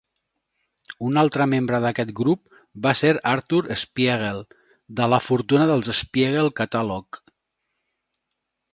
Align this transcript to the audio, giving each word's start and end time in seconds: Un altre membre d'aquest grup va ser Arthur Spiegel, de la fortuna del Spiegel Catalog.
Un 1.09 1.19
altre 1.21 1.45
membre 1.51 1.79
d'aquest 1.83 2.13
grup 2.21 2.57
va 2.87 2.95
ser 3.03 3.13
Arthur 3.33 3.61
Spiegel, 3.83 4.43
de 5.03 5.13
la 5.15 5.23
fortuna 5.29 5.71
del 5.75 5.89
Spiegel 6.03 6.55
Catalog. 6.65 7.25